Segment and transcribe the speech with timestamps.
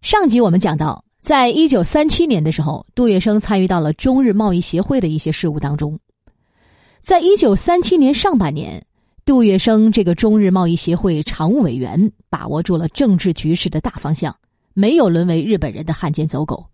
[0.00, 5.98] 上集我们讲到，在一九三七年的时候，杜月笙参与到了中日贸易协会的一些事务当中。
[7.02, 8.84] 在一九三七年上半年，
[9.24, 14.34] 杜月笙这个中日贸易协会常务委员把握住了政治局势的大方向，
[14.72, 16.64] 没有沦为日本人的汉奸走狗。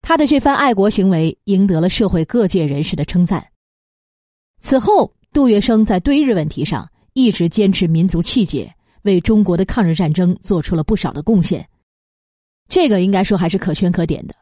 [0.00, 3.46] 他的这番爱国行为赢得了社会各界人士的称赞。
[4.58, 8.72] 此后，杜月笙在对日问题上一直坚持民族气节，
[9.02, 11.68] 为中国的抗日战争做出了不少的贡献。
[12.68, 14.34] 这个应该说还是可圈可点的，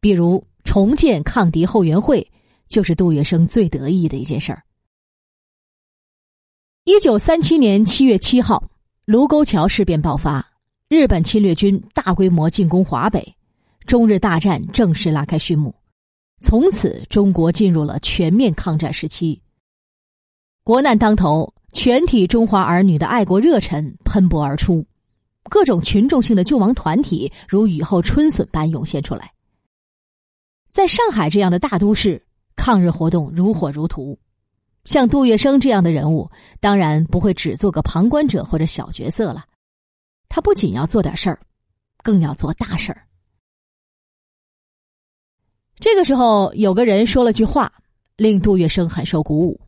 [0.00, 2.30] 比如重建抗敌后援会，
[2.68, 4.62] 就是杜月笙最得意的一件事儿。
[6.84, 8.70] 一九三七年七月七号，
[9.04, 10.46] 卢沟桥事变爆发，
[10.88, 13.34] 日本侵略军大规模进攻华北，
[13.86, 15.74] 中日大战正式拉开序幕。
[16.40, 19.40] 从此，中国进入了全面抗战时期。
[20.64, 24.84] 国难当头，全体中华儿女的爱国热忱喷薄而出。
[25.50, 29.32] 各种群众性的救亡团体如雨后春笋般涌现出来。
[30.70, 32.24] 在上海这样的大都市，
[32.56, 34.18] 抗日活动如火如荼。
[34.84, 39.44] 像杜月笙这样的人物，当然不会只做个旁观者或者小角色了。
[40.28, 41.38] 他不仅要做点事儿，
[42.02, 43.06] 更要做大事儿。
[45.78, 47.72] 这个时候，有个人说了句话，
[48.16, 49.60] 令杜月笙很受鼓舞。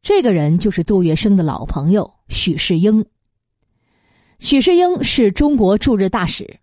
[0.00, 3.04] 这个人就是杜月笙的老朋友许世英。
[4.38, 6.58] 许世英是中国驻日大使，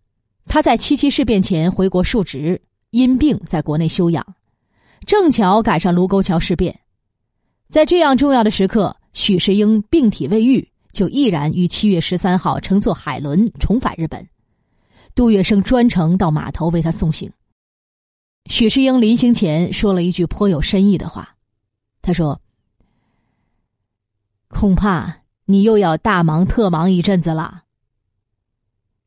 [0.46, 4.36] 他在七七事变前回国述职，因病在国内休养，
[5.06, 6.80] 正巧赶上卢沟桥事变，
[7.70, 14.28] 在这样重要的时刻，许世英病体未愈，就毅然于七月十三号乘坐海轮重返日本。
[15.16, 17.32] 杜月笙专程到码头为他送行。
[18.46, 21.36] 许世英临行前说了一句颇有深意的话，
[22.02, 22.40] 他说
[24.50, 27.64] ：“恐怕你又要大忙特忙一阵子了。”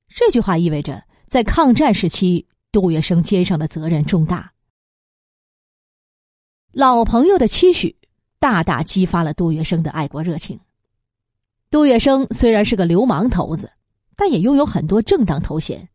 [0.08, 4.52] 这句话意味着，在抗战时期，杜月笙肩上的责任重大。
[6.72, 7.96] 老朋友的期许，
[8.38, 10.58] 大大激发了杜月笙的爱国热情。
[11.70, 13.70] 杜月笙虽然是个流氓头子，
[14.14, 15.88] 但也拥有很多正当头衔，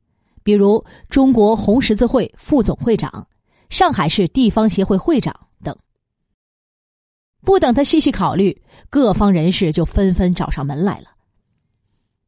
[0.44, 3.28] 比如中国红十字会副总会长、
[3.70, 5.48] 上海市地方协会会长。
[7.44, 11.07] 不等他细细考虑，各方人士就纷纷找上门来了。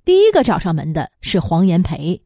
[0.06, 2.22] 第一个找上门的是黄炎培，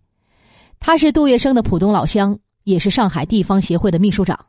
[0.80, 4.40] 他是杜月笙的浦东老乡，也是上海地方协会的秘书长。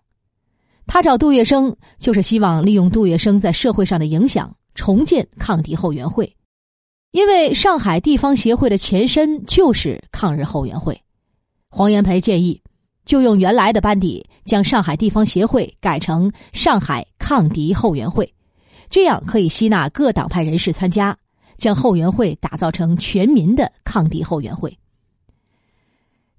[0.86, 6.34] 他找杜月笙，就是希望利用杜月笙在社会上的影响，重建抗敌后援会。
[7.10, 10.98] 因为上海地方协会的前身就是抗日后援会。
[11.68, 12.62] 黄炎培建议，
[13.04, 18.34] 就用原来的班底，将上海地方协会改成上海抗敌后援会，
[18.88, 21.14] 这样可以吸纳各党派人士参加。
[21.58, 24.78] 将后援会打造成全民的抗敌后援会，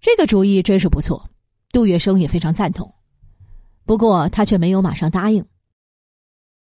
[0.02, 1.30] 这个主意真是不错，
[1.72, 2.92] 杜月笙也非常赞同。
[3.86, 5.46] 不过他却没有马上答应。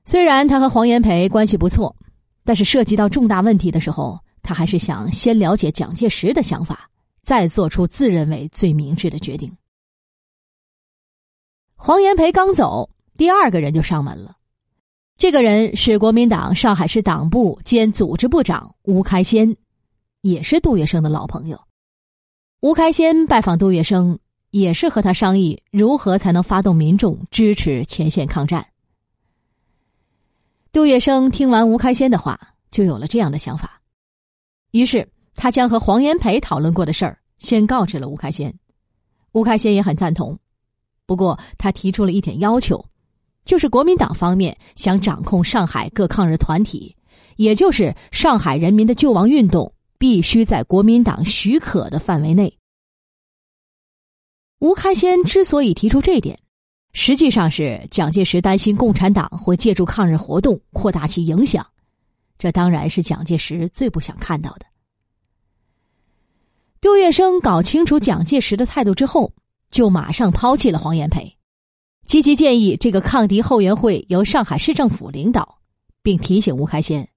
[0.06, 1.96] 虽然他和黄炎培关系不错，
[2.44, 6.90] 但是涉及到重大问题的时候，他还是想先了解蒋介石的想法，
[7.22, 9.56] 再做出自认为最明智的决定。
[11.76, 14.38] 黄炎培刚走，第二个人就上门了。
[15.18, 19.58] 这个人是国民党上海市党部兼组织部长吴开先，
[20.22, 21.60] 也是杜月笙的老朋友。
[22.60, 24.20] 吴开先拜访杜月笙，
[24.52, 28.68] 也是和他商议如何才能发动民众支持前线抗战。
[30.72, 32.40] 杜月笙听完吴开先的话，
[32.70, 33.82] 就有了这样的想法，
[34.72, 38.54] 于是他将和黄炎培讨论过的事儿先告知了吴开先。
[39.32, 40.38] 吴开先也很赞同，
[41.08, 42.86] 不过他提出了一点要求。
[43.48, 46.94] 就是国民党方面想掌控上海各抗日团体，
[47.38, 52.56] 也就是上海人民的救亡运动，必须在国民党许可的范围内。
[54.60, 56.38] 吴开先之所以提出这点，
[56.92, 61.66] 实际上是蒋介石担心共产党会借助抗日活动扩大其影响，
[62.38, 64.66] 这当然是蒋介石最不想看到的。
[66.82, 69.32] 杜月笙搞清楚蒋介石的态度之后，
[69.72, 71.37] 就马上抛弃了黄炎培。
[72.08, 75.60] 积极建议这个抗敌后援会由上海市政府领导，
[76.02, 77.10] 并提醒吴开先，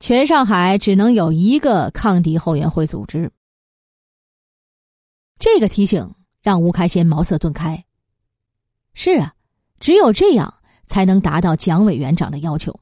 [0.00, 3.30] 全上海只能有一个抗敌后援会组织。
[5.38, 6.10] 这个提醒
[6.40, 7.84] 让吴开先茅塞顿开。
[8.94, 9.34] 是啊，
[9.78, 10.54] 只有这样
[10.86, 12.74] 才能达到蒋委员长的要求。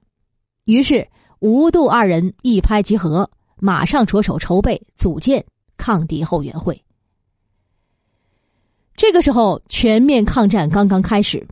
[0.66, 1.08] 于是
[1.40, 5.44] 吴杜二人一拍即合，马上着手筹备组建
[5.76, 6.80] 抗敌后援会。
[9.02, 11.44] 这个时候，全面抗战刚刚开始，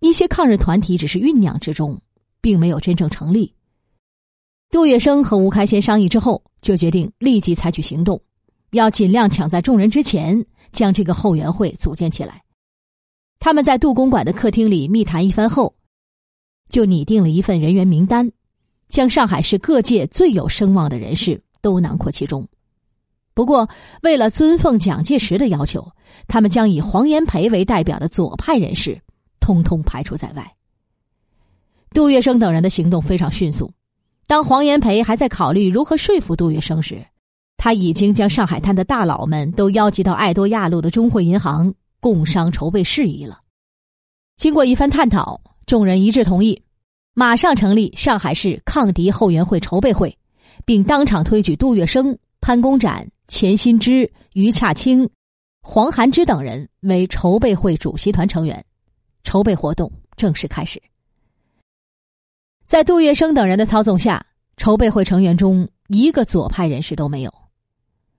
[0.00, 1.98] 一些抗日团体只是酝酿之中，
[2.42, 3.50] 并没有真正成立。
[4.70, 8.20] 杜月笙和吴开先商议之后，就决定立即采取行动，
[8.72, 12.42] 要尽量抢在众人之前将这个后援会组建起来。
[13.38, 15.74] 他们在杜公馆的客厅里密谈一番后，
[16.68, 18.30] 就拟定了一份人员名单，
[18.90, 22.46] 将上海市各界最有声望的人士都囊括其中。
[23.38, 23.68] 不过，
[24.02, 25.88] 为了尊奉蒋介石的要求，
[26.26, 29.00] 他们将以黄炎培为代表的左派人士
[29.38, 30.44] 通通排除在外。
[31.90, 33.72] 杜月笙等人的行动非常迅速。
[34.26, 37.06] 当黄炎培还在考虑如何说服杜月笙时，
[37.56, 43.38] 他已经将上海滩的大佬们都邀集到爱多亚路的中汇银行共商筹备事宜了。
[44.36, 46.60] 经过一番探讨，众人一致同意，
[47.14, 50.18] 马上成立上海市抗敌后援会筹备会，
[50.64, 55.08] 并当场推举杜月笙、潘公展、钱新之、于洽清、
[55.60, 58.64] 黄寒之等人为筹备会主席团成员，
[59.22, 60.82] 筹备活动正式开始。
[62.64, 64.24] 在杜月笙等人的操纵下，
[64.56, 67.32] 筹备会成员中一个左派人士都没有。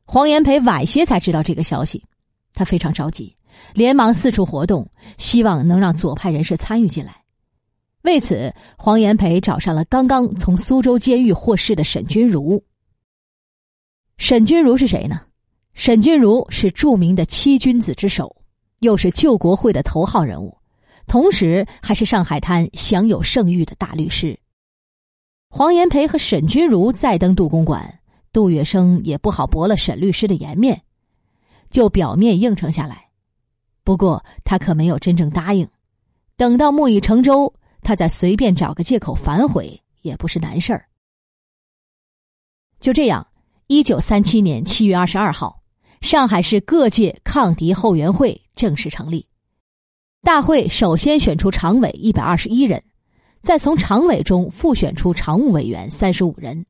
[0.06, 2.04] 黄炎培晚些才知道这个消息，
[2.54, 3.36] 他非常着急，
[3.74, 7.16] 连忙四处活动，希望能让左派人士参与进来。
[8.04, 12.64] 为此，黄炎培找上了刚刚从苏州监狱获释的沈钧儒。
[14.20, 15.22] 沈君儒是谁呢？
[15.74, 18.36] 沈君儒是著名的七君子之首，
[18.80, 20.56] 又是救国会的头号人物。
[21.08, 24.38] 同时，还是上海滩享有盛誉的大律师。
[25.50, 28.02] 黄炎培和沈君儒再登杜公馆，
[28.34, 30.80] 杜月笙也不好驳了沈律师的颜面，
[31.70, 33.08] 就表面应承下来。
[33.86, 35.68] 不过，他可没有真正答应。
[36.36, 37.52] 等到木已成舟，
[37.82, 40.86] 他再随便找个借口反悔也不是难事儿。
[42.82, 43.26] 就这样，
[43.72, 45.62] 一九三七年七月二十二号，
[46.02, 49.28] 上海市各界抗敌后援会正式成立。
[50.24, 52.84] 大会首先选出常委一百二十一人，
[53.44, 56.66] 再从常委中复选出常务委员三十五人。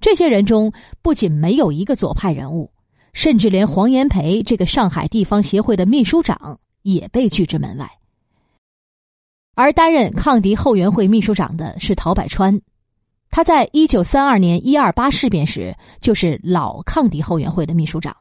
[0.00, 2.72] 这些人中不仅没有一个左派人物，
[3.12, 7.88] 甚至连黄炎培这个上海地方协会的秘书长也被拒之门外。
[9.54, 12.60] 而担任抗敌后援会秘书长的是陶百川，
[13.30, 18.16] 他在一九三二年一二八事变时就是老抗敌后援会的秘书长，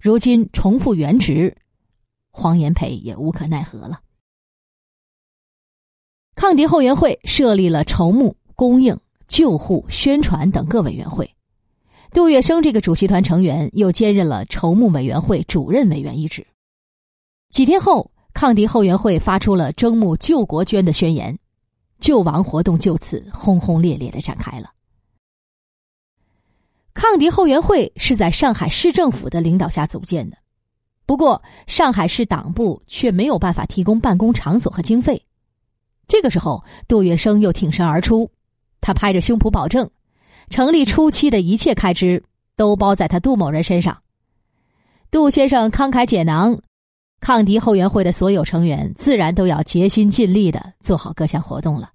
[0.00, 1.54] 如今重复原职。
[2.30, 4.00] 黄炎培也无可奈何了。
[6.34, 8.98] 抗敌后援会设立了筹募、供应、
[9.28, 11.30] 救护、宣传等各委员会。
[12.12, 16.46] 杜月笙这个主席团成员又兼任了筹募委员会主任委员一职。
[17.50, 21.38] 几天后，抗敌后援会发出了征募救国捐的宣言，
[22.04, 24.70] 救亡活动就此轰轰烈烈的展开了。
[26.92, 30.36] 抗敌后援会是在上海市政府的领导下组建的。
[31.06, 35.24] 不过，上海市党部却没有办法提供办公场所和经费。
[36.06, 38.30] 这个时候，杜月笙又挺身而出，
[38.82, 39.90] 他拍着胸脯保证，
[40.50, 42.22] 成立初期的一切开支
[42.54, 43.96] 都包在他杜某人身上。
[45.10, 46.60] 杜先生慷慨解囊，
[47.20, 51.92] 抗敌后援会的所有成员自然都要竭心尽力的做好各项活动了。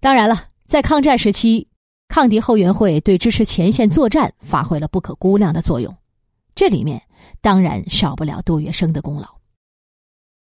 [0.00, 1.68] 当然了，在抗战时期，
[2.08, 5.94] 抗敌后援会对支持前线作战发挥了不可估量的作用，
[6.54, 7.02] 这里面。
[7.40, 9.37] 当然少不了杜月笙的功劳。